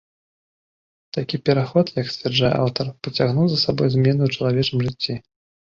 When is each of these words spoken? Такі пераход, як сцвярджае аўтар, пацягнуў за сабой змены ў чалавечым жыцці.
Такі 1.17 1.39
пераход, 1.49 1.93
як 2.01 2.09
сцвярджае 2.13 2.53
аўтар, 2.63 2.91
пацягнуў 3.09 3.45
за 3.53 3.57
сабой 3.65 3.93
змены 3.97 4.21
ў 4.29 4.37
чалавечым 4.39 4.77
жыцці. 4.89 5.13